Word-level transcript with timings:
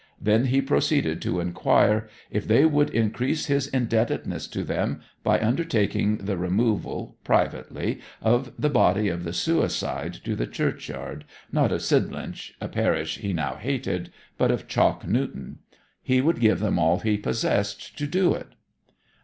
Then 0.19 0.45
he 0.45 0.63
proceeded 0.63 1.21
to 1.21 1.39
inquire 1.39 2.09
if 2.31 2.47
they 2.47 2.65
would 2.65 2.89
increase 2.89 3.45
his 3.45 3.67
indebtedness 3.67 4.47
to 4.47 4.63
them 4.63 5.01
by 5.23 5.39
undertaking 5.39 6.17
the 6.17 6.37
removal, 6.37 7.17
privately, 7.23 7.99
of 8.19 8.51
the 8.57 8.71
body 8.71 9.09
of 9.09 9.23
the 9.23 9.31
suicide 9.31 10.15
to 10.23 10.35
the 10.35 10.47
churchyard, 10.47 11.23
not 11.51 11.71
of 11.71 11.83
Sidlinch, 11.83 12.55
a 12.59 12.67
parish 12.67 13.19
he 13.19 13.31
now 13.31 13.57
hated, 13.57 14.11
but 14.39 14.49
of 14.49 14.67
Chalk 14.67 15.07
Newton. 15.07 15.59
He 16.01 16.19
would 16.19 16.39
give 16.39 16.61
them 16.61 16.79
all 16.79 16.97
he 16.97 17.15
possessed 17.15 17.95
to 17.99 18.07
do 18.07 18.33
it. 18.33 18.47